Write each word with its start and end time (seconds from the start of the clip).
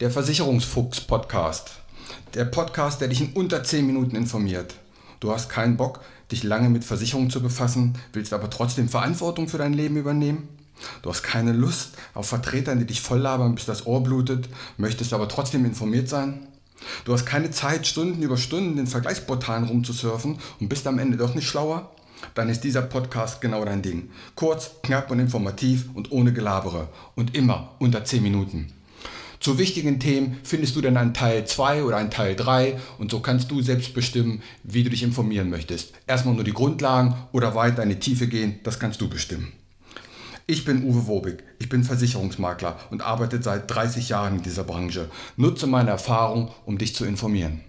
Der 0.00 0.10
Versicherungsfuchs 0.10 1.02
Podcast. 1.02 1.72
Der 2.32 2.46
Podcast, 2.46 3.02
der 3.02 3.08
dich 3.08 3.20
in 3.20 3.34
unter 3.34 3.62
10 3.62 3.86
Minuten 3.86 4.16
informiert. 4.16 4.74
Du 5.20 5.30
hast 5.30 5.50
keinen 5.50 5.76
Bock, 5.76 6.00
dich 6.32 6.42
lange 6.42 6.70
mit 6.70 6.84
Versicherungen 6.84 7.28
zu 7.28 7.42
befassen, 7.42 7.98
willst 8.14 8.32
aber 8.32 8.48
trotzdem 8.48 8.88
Verantwortung 8.88 9.46
für 9.46 9.58
dein 9.58 9.74
Leben 9.74 9.98
übernehmen? 9.98 10.48
Du 11.02 11.10
hast 11.10 11.22
keine 11.22 11.52
Lust 11.52 11.98
auf 12.14 12.26
Vertretern, 12.26 12.78
die 12.78 12.86
dich 12.86 13.02
voll 13.02 13.18
labern, 13.18 13.54
bis 13.54 13.66
das 13.66 13.84
Ohr 13.84 14.02
blutet, 14.02 14.48
möchtest 14.78 15.12
aber 15.12 15.28
trotzdem 15.28 15.66
informiert 15.66 16.08
sein? 16.08 16.48
Du 17.04 17.12
hast 17.12 17.26
keine 17.26 17.50
Zeit, 17.50 17.86
Stunden 17.86 18.22
über 18.22 18.38
Stunden 18.38 18.78
in 18.78 18.86
Vergleichsportalen 18.86 19.64
rumzusurfen 19.64 20.38
und 20.60 20.68
bist 20.70 20.86
am 20.86 20.98
Ende 20.98 21.18
doch 21.18 21.34
nicht 21.34 21.46
schlauer? 21.46 21.90
Dann 22.34 22.48
ist 22.48 22.64
dieser 22.64 22.80
Podcast 22.80 23.42
genau 23.42 23.66
dein 23.66 23.82
Ding. 23.82 24.08
Kurz, 24.34 24.70
knapp 24.82 25.10
und 25.10 25.18
informativ 25.18 25.90
und 25.92 26.10
ohne 26.10 26.32
Gelabere. 26.32 26.88
Und 27.16 27.36
immer 27.36 27.74
unter 27.78 28.02
10 28.02 28.22
Minuten. 28.22 28.72
Zu 29.40 29.56
wichtigen 29.56 29.98
Themen 29.98 30.38
findest 30.42 30.76
du 30.76 30.82
dann 30.82 30.98
einen 30.98 31.14
Teil 31.14 31.46
2 31.46 31.84
oder 31.84 31.96
einen 31.96 32.10
Teil 32.10 32.36
3 32.36 32.78
und 32.98 33.10
so 33.10 33.20
kannst 33.20 33.50
du 33.50 33.62
selbst 33.62 33.94
bestimmen, 33.94 34.42
wie 34.64 34.82
du 34.82 34.90
dich 34.90 35.02
informieren 35.02 35.48
möchtest. 35.48 35.94
Erstmal 36.06 36.34
nur 36.34 36.44
die 36.44 36.52
Grundlagen 36.52 37.14
oder 37.32 37.54
weiter 37.54 37.82
in 37.82 37.88
die 37.88 37.98
Tiefe 37.98 38.26
gehen, 38.26 38.60
das 38.64 38.78
kannst 38.78 39.00
du 39.00 39.08
bestimmen. 39.08 39.52
Ich 40.46 40.66
bin 40.66 40.84
Uwe 40.84 41.06
Wobig, 41.06 41.42
ich 41.58 41.70
bin 41.70 41.84
Versicherungsmakler 41.84 42.78
und 42.90 43.00
arbeite 43.00 43.42
seit 43.42 43.70
30 43.70 44.10
Jahren 44.10 44.36
in 44.36 44.42
dieser 44.42 44.64
Branche. 44.64 45.08
Nutze 45.38 45.66
meine 45.66 45.88
Erfahrung, 45.88 46.50
um 46.66 46.76
dich 46.76 46.94
zu 46.94 47.06
informieren. 47.06 47.62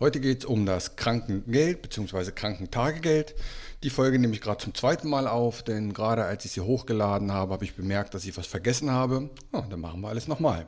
Heute 0.00 0.18
geht 0.18 0.38
es 0.38 0.44
um 0.46 0.64
das 0.64 0.96
Krankengeld 0.96 1.82
bzw. 1.82 2.30
Krankentagegeld. 2.30 3.34
Die 3.82 3.90
Folge 3.90 4.18
nehme 4.18 4.32
ich 4.32 4.40
gerade 4.40 4.56
zum 4.56 4.74
zweiten 4.74 5.10
Mal 5.10 5.28
auf, 5.28 5.62
denn 5.62 5.92
gerade 5.92 6.24
als 6.24 6.46
ich 6.46 6.52
sie 6.52 6.62
hochgeladen 6.62 7.32
habe, 7.32 7.52
habe 7.52 7.66
ich 7.66 7.74
bemerkt, 7.74 8.14
dass 8.14 8.24
ich 8.24 8.34
was 8.38 8.46
vergessen 8.46 8.90
habe. 8.90 9.28
Oh, 9.52 9.62
dann 9.68 9.78
machen 9.78 10.00
wir 10.00 10.08
alles 10.08 10.26
nochmal. 10.26 10.66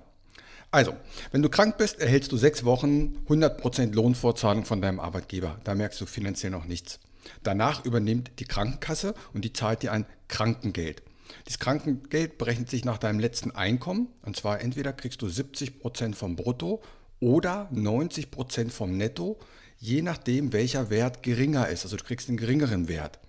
Also, 0.71 0.95
wenn 1.31 1.41
du 1.41 1.49
krank 1.49 1.79
bist, 1.79 1.99
erhältst 1.99 2.31
du 2.31 2.37
sechs 2.37 2.67
Wochen 2.67 3.25
100% 3.27 3.95
Lohnfortzahlung 3.95 4.67
von 4.67 4.83
deinem 4.83 5.01
Arbeitgeber. 5.01 5.59
Da 5.65 5.75
merkst 5.75 5.99
du 6.03 6.05
finanziell 6.05 6.53
noch 6.53 6.67
nichts. 6.67 7.01
Danach 7.43 7.87
übernimmt 7.87 8.33
die 8.39 8.45
Krankenkasse 8.45 9.15
und 9.33 9.47
die 9.47 9.55
zahlt 9.55 9.83
dir 9.83 9.93
ein 9.93 10.05
Krankengeld. 10.29 11.03
Dieses 11.47 11.59
Krankengeld 11.59 12.37
berechnet 12.37 12.69
sich 12.69 12.85
nach 12.85 12.99
deinem 12.99 13.19
letzten 13.19 13.51
Einkommen. 13.51 14.09
Und 14.27 14.37
zwar 14.37 14.61
entweder 14.61 14.93
kriegst 14.93 15.23
du 15.23 15.27
70% 15.27 16.15
vom 16.15 16.37
Brutto 16.37 16.83
oder 17.23 17.69
90 17.71 18.33
Prozent 18.33 18.73
vom 18.73 18.97
Netto, 18.97 19.39
je 19.79 20.03
nachdem, 20.03 20.53
welcher 20.53 20.91
Wert 20.91 21.23
geringer 21.23 21.69
ist. 21.69 21.85
Also 21.85 21.97
du 21.97 22.05
kriegst 22.05 22.29
einen 22.29 22.37
geringeren 22.37 22.89
Wert. 22.89 23.21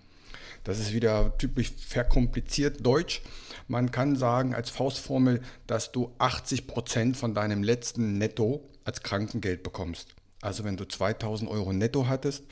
Das 0.64 0.80
ist 0.80 0.94
wieder 0.94 1.38
typisch 1.38 1.72
verkompliziert 1.78 2.86
Deutsch. 2.86 3.22
Man 3.68 3.92
kann 3.92 4.16
sagen 4.16 4.56
als 4.56 4.72
Faustformel, 4.72 5.42
dass 5.68 5.92
du 5.92 6.12
80 6.18 6.66
Prozent 6.66 7.18
von 7.18 7.36
deinem 7.36 7.62
letzten 7.62 8.18
Netto 8.18 8.68
als 8.84 9.04
Krankengeld 9.04 9.62
bekommst. 9.62 10.16
Also 10.42 10.64
wenn 10.64 10.76
du 10.76 10.86
2000 10.86 11.50
Euro 11.50 11.72
Netto 11.72 12.08
hattest, 12.08 12.44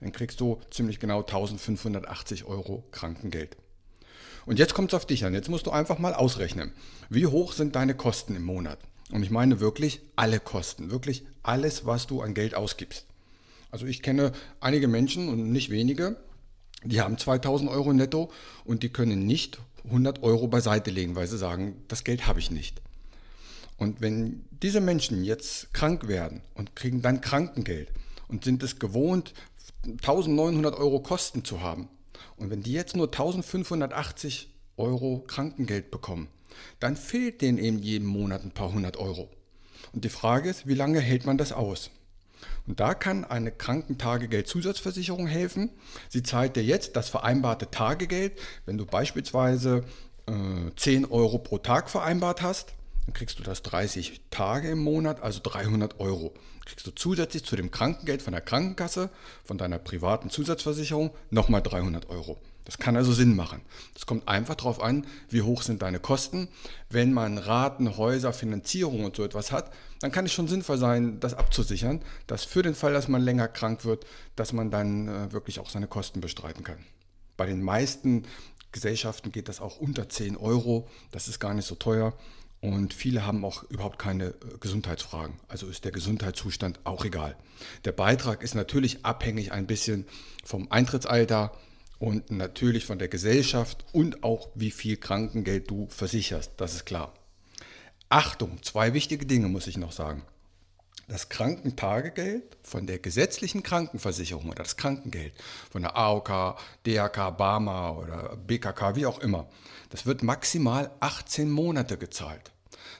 dann 0.00 0.12
kriegst 0.12 0.40
du 0.40 0.60
ziemlich 0.70 1.00
genau 1.00 1.20
1580 1.20 2.44
Euro 2.44 2.84
Krankengeld. 2.90 3.56
Und 4.44 4.58
jetzt 4.58 4.74
kommt 4.74 4.92
es 4.92 4.96
auf 4.96 5.06
dich 5.06 5.24
an. 5.24 5.32
Jetzt 5.32 5.48
musst 5.48 5.66
du 5.66 5.70
einfach 5.70 5.98
mal 5.98 6.14
ausrechnen, 6.14 6.72
wie 7.08 7.26
hoch 7.26 7.52
sind 7.52 7.74
deine 7.74 7.94
Kosten 7.94 8.36
im 8.36 8.42
Monat. 8.42 8.78
Und 9.10 9.22
ich 9.22 9.30
meine 9.30 9.60
wirklich 9.60 10.00
alle 10.16 10.40
Kosten, 10.40 10.90
wirklich 10.90 11.24
alles, 11.42 11.86
was 11.86 12.06
du 12.06 12.20
an 12.22 12.34
Geld 12.34 12.54
ausgibst. 12.54 13.06
Also 13.70 13.86
ich 13.86 14.02
kenne 14.02 14.32
einige 14.60 14.88
Menschen 14.88 15.28
und 15.28 15.52
nicht 15.52 15.70
wenige, 15.70 16.16
die 16.84 17.00
haben 17.00 17.18
2000 17.18 17.70
Euro 17.70 17.92
netto 17.92 18.30
und 18.64 18.82
die 18.82 18.88
können 18.88 19.26
nicht 19.26 19.58
100 19.84 20.22
Euro 20.22 20.48
beiseite 20.48 20.90
legen, 20.90 21.16
weil 21.16 21.26
sie 21.26 21.38
sagen, 21.38 21.76
das 21.88 22.04
Geld 22.04 22.26
habe 22.26 22.40
ich 22.40 22.50
nicht. 22.50 22.80
Und 23.76 24.00
wenn 24.00 24.44
diese 24.62 24.80
Menschen 24.80 25.24
jetzt 25.24 25.72
krank 25.72 26.06
werden 26.06 26.42
und 26.54 26.76
kriegen 26.76 27.00
dann 27.02 27.20
Krankengeld 27.20 27.88
und 28.28 28.44
sind 28.44 28.62
es 28.62 28.78
gewohnt, 28.78 29.32
1900 29.84 30.74
Euro 30.74 31.00
Kosten 31.00 31.44
zu 31.44 31.62
haben, 31.62 31.88
und 32.36 32.50
wenn 32.50 32.62
die 32.62 32.72
jetzt 32.72 32.96
nur 32.96 33.06
1580 33.06 34.50
Euro 34.76 35.24
Krankengeld 35.26 35.90
bekommen, 35.90 36.28
dann 36.78 36.96
fehlt 36.96 37.42
denen 37.42 37.58
eben 37.58 37.78
jeden 37.78 38.06
Monat 38.06 38.44
ein 38.44 38.52
paar 38.52 38.72
hundert 38.72 38.96
Euro. 38.96 39.28
Und 39.92 40.04
die 40.04 40.10
Frage 40.10 40.48
ist, 40.48 40.66
wie 40.66 40.74
lange 40.74 41.00
hält 41.00 41.26
man 41.26 41.38
das 41.38 41.52
aus? 41.52 41.90
Und 42.66 42.80
da 42.80 42.94
kann 42.94 43.24
eine 43.24 43.50
Krankentagegeldzusatzversicherung 43.50 45.26
helfen. 45.26 45.70
Sie 46.08 46.22
zahlt 46.22 46.56
dir 46.56 46.62
jetzt 46.62 46.96
das 46.96 47.08
vereinbarte 47.08 47.70
Tagegeld. 47.70 48.38
Wenn 48.66 48.78
du 48.78 48.86
beispielsweise 48.86 49.84
äh, 50.26 50.70
10 50.76 51.06
Euro 51.06 51.38
pro 51.38 51.58
Tag 51.58 51.90
vereinbart 51.90 52.42
hast, 52.42 52.74
dann 53.06 53.14
kriegst 53.14 53.38
du 53.38 53.42
das 53.42 53.62
30 53.62 54.20
Tage 54.30 54.70
im 54.70 54.78
Monat, 54.78 55.22
also 55.22 55.40
300 55.42 56.00
Euro. 56.00 56.34
Kriegst 56.64 56.86
du 56.86 56.90
zusätzlich 56.92 57.44
zu 57.44 57.56
dem 57.56 57.70
Krankengeld 57.70 58.22
von 58.22 58.32
der 58.32 58.42
Krankenkasse, 58.42 59.10
von 59.44 59.58
deiner 59.58 59.78
privaten 59.78 60.30
Zusatzversicherung, 60.30 61.10
nochmal 61.30 61.62
300 61.62 62.08
Euro. 62.08 62.40
Das 62.64 62.78
kann 62.78 62.96
also 62.96 63.12
Sinn 63.12 63.34
machen. 63.34 63.62
Es 63.96 64.06
kommt 64.06 64.28
einfach 64.28 64.54
darauf 64.54 64.80
an, 64.80 65.06
wie 65.28 65.42
hoch 65.42 65.62
sind 65.62 65.82
deine 65.82 65.98
Kosten. 65.98 66.48
Wenn 66.88 67.12
man 67.12 67.38
Raten, 67.38 67.96
Häuser, 67.96 68.32
Finanzierung 68.32 69.04
und 69.04 69.16
so 69.16 69.24
etwas 69.24 69.50
hat, 69.50 69.72
dann 70.00 70.12
kann 70.12 70.26
es 70.26 70.32
schon 70.32 70.46
sinnvoll 70.46 70.78
sein, 70.78 71.18
das 71.18 71.34
abzusichern, 71.34 72.00
dass 72.28 72.44
für 72.44 72.62
den 72.62 72.74
Fall, 72.74 72.92
dass 72.92 73.08
man 73.08 73.22
länger 73.22 73.48
krank 73.48 73.84
wird, 73.84 74.06
dass 74.36 74.52
man 74.52 74.70
dann 74.70 75.08
äh, 75.08 75.32
wirklich 75.32 75.58
auch 75.58 75.68
seine 75.68 75.88
Kosten 75.88 76.20
bestreiten 76.20 76.62
kann. 76.62 76.78
Bei 77.36 77.46
den 77.46 77.62
meisten 77.62 78.24
Gesellschaften 78.72 79.32
geht 79.32 79.48
das 79.48 79.60
auch 79.60 79.78
unter 79.78 80.08
10 80.08 80.36
Euro. 80.36 80.86
Das 81.10 81.26
ist 81.26 81.40
gar 81.40 81.54
nicht 81.54 81.66
so 81.66 81.74
teuer. 81.74 82.14
Und 82.60 82.92
viele 82.92 83.26
haben 83.26 83.44
auch 83.44 83.62
überhaupt 83.70 83.98
keine 83.98 84.26
äh, 84.26 84.34
Gesundheitsfragen. 84.60 85.40
Also 85.48 85.66
ist 85.66 85.84
der 85.84 85.92
Gesundheitszustand 85.92 86.80
auch 86.84 87.04
egal. 87.04 87.36
Der 87.84 87.92
Beitrag 87.92 88.42
ist 88.42 88.54
natürlich 88.54 89.04
abhängig 89.04 89.52
ein 89.52 89.66
bisschen 89.66 90.06
vom 90.44 90.70
Eintrittsalter, 90.70 91.52
und 92.00 92.30
natürlich 92.30 92.86
von 92.86 92.98
der 92.98 93.08
Gesellschaft 93.08 93.84
und 93.92 94.24
auch 94.24 94.48
wie 94.54 94.70
viel 94.70 94.96
Krankengeld 94.96 95.70
du 95.70 95.86
versicherst, 95.90 96.52
das 96.56 96.74
ist 96.74 96.86
klar. 96.86 97.14
Achtung, 98.08 98.60
zwei 98.62 98.94
wichtige 98.94 99.26
Dinge 99.26 99.48
muss 99.48 99.66
ich 99.68 99.76
noch 99.76 99.92
sagen. 99.92 100.24
Das 101.10 101.28
Krankentagegeld 101.28 102.56
von 102.62 102.86
der 102.86 103.00
gesetzlichen 103.00 103.64
Krankenversicherung 103.64 104.46
oder 104.46 104.62
das 104.62 104.76
Krankengeld 104.76 105.32
von 105.68 105.82
der 105.82 105.96
AOK, 105.96 106.56
DAK, 106.84 107.36
BAMA 107.36 107.90
oder 107.90 108.36
BKK, 108.36 108.94
wie 108.94 109.06
auch 109.06 109.18
immer, 109.18 109.48
das 109.88 110.06
wird 110.06 110.22
maximal 110.22 110.92
18 111.00 111.50
Monate 111.50 111.98
gezahlt. 111.98 112.52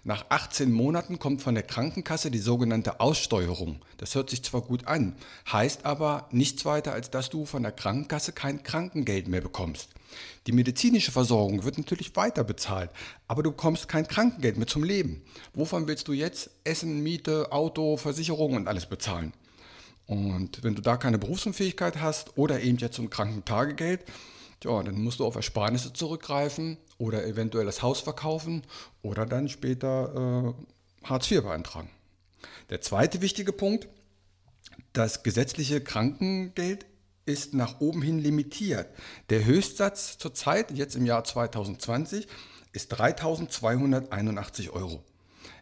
Nach 0.04 0.26
18 0.28 0.72
Monaten 0.72 1.18
kommt 1.18 1.42
von 1.42 1.54
der 1.54 1.62
Krankenkasse 1.62 2.30
die 2.30 2.38
sogenannte 2.38 3.00
Aussteuerung. 3.00 3.84
Das 3.98 4.14
hört 4.14 4.30
sich 4.30 4.42
zwar 4.42 4.62
gut 4.62 4.86
an, 4.86 5.16
heißt 5.50 5.84
aber 5.84 6.28
nichts 6.30 6.64
weiter, 6.64 6.92
als 6.92 7.10
dass 7.10 7.30
du 7.30 7.44
von 7.46 7.62
der 7.62 7.72
Krankenkasse 7.72 8.32
kein 8.32 8.62
Krankengeld 8.62 9.28
mehr 9.28 9.40
bekommst. 9.40 9.90
Die 10.46 10.52
medizinische 10.52 11.12
Versorgung 11.12 11.64
wird 11.64 11.78
natürlich 11.78 12.16
weiter 12.16 12.44
bezahlt, 12.44 12.90
aber 13.28 13.42
du 13.42 13.50
bekommst 13.50 13.88
kein 13.88 14.08
Krankengeld 14.08 14.56
mehr 14.56 14.66
zum 14.66 14.84
Leben. 14.84 15.22
Wovon 15.54 15.86
willst 15.86 16.08
du 16.08 16.12
jetzt 16.12 16.50
Essen, 16.64 17.02
Miete, 17.02 17.52
Auto, 17.52 17.96
Versicherung 17.96 18.54
und 18.54 18.68
alles 18.68 18.86
bezahlen? 18.86 19.32
Und 20.06 20.64
wenn 20.64 20.74
du 20.74 20.82
da 20.82 20.96
keine 20.96 21.18
Berufsunfähigkeit 21.18 22.00
hast 22.00 22.36
oder 22.36 22.60
eben 22.60 22.78
jetzt 22.78 22.96
zum 22.96 23.10
Krankentagegeld, 23.10 24.04
ja, 24.64 24.82
dann 24.82 25.02
musst 25.02 25.20
du 25.20 25.26
auf 25.26 25.36
Ersparnisse 25.36 25.92
zurückgreifen 25.92 26.78
oder 26.98 27.26
eventuell 27.26 27.64
das 27.64 27.82
Haus 27.82 28.00
verkaufen 28.00 28.62
oder 29.02 29.26
dann 29.26 29.48
später 29.48 30.54
äh, 31.02 31.06
Hartz 31.06 31.30
IV 31.30 31.42
beantragen. 31.42 31.90
Der 32.68 32.80
zweite 32.80 33.20
wichtige 33.20 33.52
Punkt, 33.52 33.88
das 34.92 35.22
gesetzliche 35.22 35.80
Krankengeld 35.80 36.86
ist 37.26 37.54
nach 37.54 37.80
oben 37.80 38.02
hin 38.02 38.18
limitiert. 38.18 38.88
Der 39.28 39.44
Höchstsatz 39.44 40.18
zurzeit, 40.18 40.70
jetzt 40.72 40.96
im 40.96 41.06
Jahr 41.06 41.24
2020, 41.24 42.26
ist 42.72 42.92
3.281 42.94 44.70
Euro. 44.70 45.02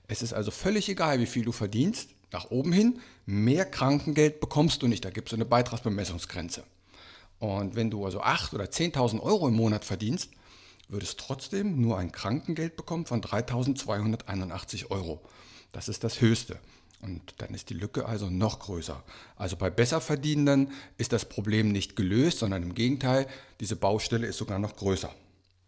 Es 0.06 0.23
ist 0.23 0.32
also 0.32 0.50
völlig 0.50 0.88
egal, 0.88 1.20
wie 1.20 1.26
viel 1.26 1.44
du 1.44 1.52
verdienst, 1.52 2.11
nach 2.32 2.50
oben 2.50 2.73
hin, 2.73 3.00
mehr 3.26 3.64
Krankengeld 3.64 4.40
bekommst 4.40 4.82
du 4.82 4.88
nicht. 4.88 5.05
Da 5.05 5.11
gibt 5.11 5.28
es 5.28 5.34
eine 5.34 5.44
Beitragsbemessungsgrenze. 5.44 6.64
Und 7.38 7.76
wenn 7.76 7.90
du 7.90 8.05
also 8.05 8.23
8.000 8.23 8.55
oder 8.55 8.64
10.000 8.64 9.20
Euro 9.20 9.49
im 9.49 9.55
Monat 9.55 9.85
verdienst, 9.85 10.31
würdest 10.88 11.20
trotzdem 11.20 11.81
nur 11.81 11.99
ein 11.99 12.12
Krankengeld 12.12 12.76
bekommen 12.76 13.06
von 13.06 13.20
3.281 13.20 14.90
Euro. 14.90 15.20
Das 15.73 15.88
ist 15.88 16.02
das 16.02 16.20
Höchste. 16.20 16.58
Und 17.00 17.35
dann 17.38 17.55
ist 17.55 17.70
die 17.70 17.75
Lücke 17.75 18.06
also 18.06 18.29
noch 18.29 18.58
größer. 18.58 19.02
Also 19.37 19.56
bei 19.56 19.70
Besserverdienenden 19.70 20.73
ist 20.96 21.12
das 21.12 21.26
Problem 21.26 21.70
nicht 21.70 21.94
gelöst, 21.94 22.40
sondern 22.40 22.62
im 22.64 22.75
Gegenteil, 22.75 23.29
diese 23.61 23.76
Baustelle 23.76 24.26
ist 24.26 24.38
sogar 24.38 24.58
noch 24.58 24.75
größer. 24.75 25.11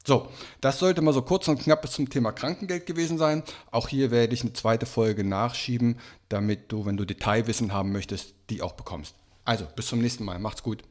So, 0.05 0.28
das 0.61 0.78
sollte 0.78 1.02
mal 1.02 1.12
so 1.12 1.22
kurz 1.22 1.46
und 1.46 1.61
knapp 1.61 1.88
zum 1.88 2.08
Thema 2.08 2.32
Krankengeld 2.32 2.87
gewesen 2.87 3.19
sein. 3.19 3.44
Auch 3.70 3.87
hier 3.88 4.11
werde 4.11 4.34
ich 4.34 4.40
eine 4.40 4.55
zweite 4.55 4.87
Folge 4.87 5.22
nachschieben, 5.25 6.00
damit 6.31 6.72
du, 6.72 6.87
wenn 6.87 6.96
du 6.96 7.05
Detailwissen 7.05 7.72
haben 7.72 7.93
möchtest, 7.93 8.34
die 8.49 8.62
auch 8.62 8.72
bekommst. 8.72 9.14
Also, 9.44 9.67
bis 9.76 9.87
zum 9.87 10.00
nächsten 10.00 10.25
Mal. 10.25 10.38
Macht's 10.38 10.62
gut. 10.62 10.82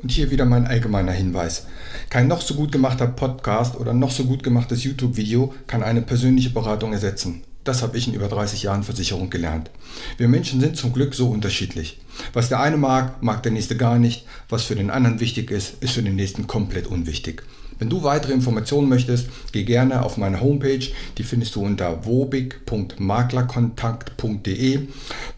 Und 0.00 0.12
hier 0.12 0.30
wieder 0.30 0.44
mein 0.44 0.66
allgemeiner 0.66 1.10
Hinweis. 1.10 1.66
Kein 2.08 2.28
noch 2.28 2.40
so 2.40 2.54
gut 2.54 2.70
gemachter 2.70 3.08
Podcast 3.08 3.76
oder 3.76 3.92
noch 3.92 4.12
so 4.12 4.24
gut 4.24 4.44
gemachtes 4.44 4.84
YouTube-Video 4.84 5.52
kann 5.66 5.82
eine 5.82 6.02
persönliche 6.02 6.50
Beratung 6.50 6.92
ersetzen. 6.92 7.42
Das 7.64 7.82
habe 7.82 7.98
ich 7.98 8.06
in 8.06 8.14
über 8.14 8.28
30 8.28 8.62
Jahren 8.62 8.84
Versicherung 8.84 9.28
gelernt. 9.28 9.70
Wir 10.16 10.28
Menschen 10.28 10.60
sind 10.60 10.76
zum 10.76 10.92
Glück 10.92 11.14
so 11.14 11.28
unterschiedlich. 11.28 12.00
Was 12.32 12.48
der 12.48 12.60
eine 12.60 12.76
mag, 12.76 13.22
mag 13.22 13.42
der 13.42 13.52
nächste 13.52 13.76
gar 13.76 13.98
nicht. 13.98 14.24
Was 14.48 14.62
für 14.62 14.76
den 14.76 14.90
anderen 14.90 15.18
wichtig 15.18 15.50
ist, 15.50 15.82
ist 15.82 15.94
für 15.94 16.02
den 16.02 16.14
nächsten 16.14 16.46
komplett 16.46 16.86
unwichtig. 16.86 17.42
Wenn 17.78 17.88
du 17.88 18.02
weitere 18.02 18.32
Informationen 18.32 18.88
möchtest, 18.88 19.28
geh 19.52 19.62
gerne 19.64 20.02
auf 20.02 20.16
meine 20.16 20.40
Homepage. 20.40 20.84
Die 21.16 21.22
findest 21.22 21.54
du 21.54 21.62
unter 21.62 22.04
wobig.maklerkontakt.de. 22.04 24.88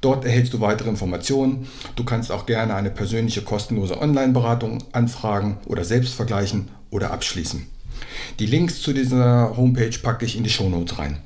Dort 0.00 0.24
erhältst 0.24 0.54
du 0.54 0.60
weitere 0.60 0.88
Informationen. 0.88 1.66
Du 1.96 2.04
kannst 2.04 2.32
auch 2.32 2.46
gerne 2.46 2.74
eine 2.74 2.90
persönliche 2.90 3.42
kostenlose 3.42 4.00
Online-Beratung 4.00 4.82
anfragen 4.92 5.58
oder 5.66 5.84
selbst 5.84 6.14
vergleichen 6.14 6.68
oder 6.90 7.10
abschließen. 7.10 7.66
Die 8.38 8.46
Links 8.46 8.80
zu 8.80 8.92
dieser 8.92 9.56
Homepage 9.56 9.98
packe 10.02 10.24
ich 10.24 10.36
in 10.36 10.44
die 10.44 10.50
Shownotes 10.50 10.98
rein. 10.98 11.18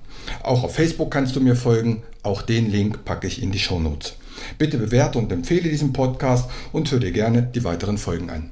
Auch 0.42 0.64
auf 0.64 0.74
Facebook 0.74 1.10
kannst 1.10 1.36
du 1.36 1.40
mir 1.40 1.56
folgen. 1.56 2.02
Auch 2.22 2.42
den 2.42 2.70
Link 2.70 3.04
packe 3.04 3.26
ich 3.26 3.42
in 3.42 3.52
die 3.52 3.58
Shownotes. 3.58 4.14
Bitte 4.58 4.78
bewerte 4.78 5.18
und 5.18 5.30
empfehle 5.30 5.68
diesen 5.68 5.92
Podcast 5.92 6.50
und 6.72 6.90
hör 6.90 6.98
dir 6.98 7.12
gerne 7.12 7.42
die 7.42 7.64
weiteren 7.64 7.98
Folgen 7.98 8.30
an. 8.30 8.50